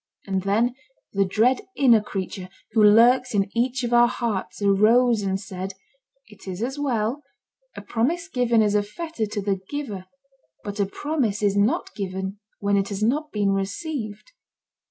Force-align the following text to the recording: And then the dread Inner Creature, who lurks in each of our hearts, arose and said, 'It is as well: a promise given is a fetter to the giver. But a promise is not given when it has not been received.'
And 0.25 0.41
then 0.41 0.73
the 1.13 1.25
dread 1.25 1.61
Inner 1.75 2.01
Creature, 2.01 2.49
who 2.71 2.81
lurks 2.83 3.35
in 3.35 3.55
each 3.55 3.83
of 3.83 3.93
our 3.93 4.07
hearts, 4.07 4.59
arose 4.59 5.21
and 5.21 5.39
said, 5.39 5.73
'It 6.27 6.47
is 6.47 6.63
as 6.63 6.79
well: 6.79 7.21
a 7.75 7.83
promise 7.83 8.27
given 8.27 8.63
is 8.63 8.73
a 8.73 8.81
fetter 8.81 9.27
to 9.27 9.41
the 9.43 9.59
giver. 9.69 10.07
But 10.63 10.79
a 10.79 10.87
promise 10.87 11.43
is 11.43 11.55
not 11.55 11.93
given 11.93 12.39
when 12.57 12.77
it 12.77 12.89
has 12.89 13.03
not 13.03 13.31
been 13.31 13.51
received.' 13.51 14.31